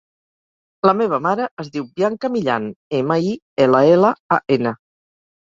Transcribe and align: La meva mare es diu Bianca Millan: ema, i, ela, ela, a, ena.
La 0.89 0.93
meva 1.01 1.19
mare 1.25 1.45
es 1.63 1.69
diu 1.75 1.85
Bianca 1.99 2.31
Millan: 2.37 2.65
ema, 3.01 3.19
i, 3.27 3.37
ela, 3.67 3.85
ela, 3.93 4.13
a, 4.39 4.43
ena. 4.59 4.75